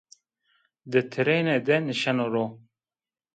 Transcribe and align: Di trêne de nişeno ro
Di 0.91 1.01
trêne 1.11 1.55
de 1.67 1.77
nişeno 1.85 2.27
ro 2.33 2.45